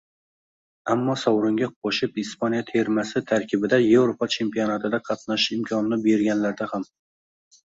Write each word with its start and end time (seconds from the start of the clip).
Ammo 0.93 1.15
sovringa 1.23 1.67
qoʻshib 1.87 2.17
Ispaniya 2.21 2.61
termasi 2.69 3.23
tarkibida 3.33 3.79
Yevropa 3.85 4.29
chempionatida 4.37 5.03
qatnashish 5.11 5.47
imkonini 5.59 6.01
berganlarida 6.09 6.71
ham 6.75 6.89